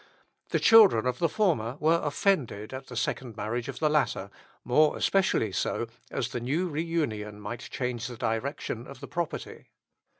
The 0.49 0.59
children 0.59 1.05
of 1.05 1.19
the 1.19 1.29
former 1.29 1.77
were 1.79 2.01
offended 2.03 2.73
at 2.73 2.87
the 2.87 2.95
second 2.97 3.37
marriage 3.37 3.67
of 3.69 3.77
the 3.77 3.87
latter, 3.87 4.31
more 4.63 4.97
especially 4.97 5.51
so 5.51 5.89
as 6.09 6.29
the 6.29 6.39
new 6.39 6.67
reunion 6.67 7.39
might 7.39 7.69
change 7.69 8.07
the 8.07 8.17
direction 8.17 8.87
of 8.87 8.99
the 8.99 9.07
property. 9.07 9.67